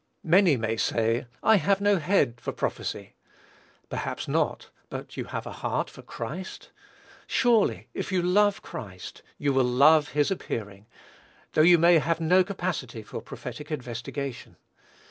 Many 0.23 0.57
may 0.57 0.77
say, 0.77 1.27
I 1.43 1.57
have 1.57 1.79
no 1.79 1.97
head 1.99 2.41
for 2.41 2.51
prophecy. 2.51 3.13
Perhaps 3.87 4.27
not, 4.27 4.71
but 4.89 5.15
you 5.15 5.25
have 5.25 5.45
a 5.45 5.51
heart 5.51 5.91
for 5.91 6.01
Christ? 6.01 6.71
Surely 7.27 7.87
if 7.93 8.11
you 8.11 8.23
love 8.23 8.63
Christ, 8.63 9.21
you 9.37 9.53
will 9.53 9.63
love 9.63 10.13
his 10.13 10.31
appearing, 10.31 10.87
though 11.53 11.61
you 11.61 11.77
may 11.77 11.99
have 11.99 12.19
no 12.19 12.43
capacity 12.43 13.03
for 13.03 13.21
prophetic 13.21 13.69
investigation. 13.69 14.55